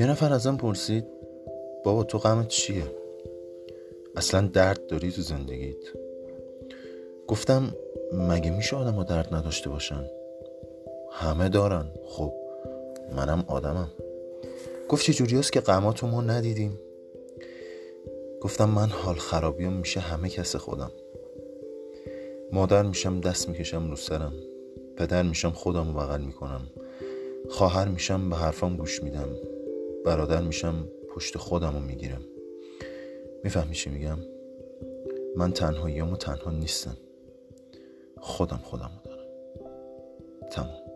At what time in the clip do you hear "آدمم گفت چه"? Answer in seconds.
13.46-15.12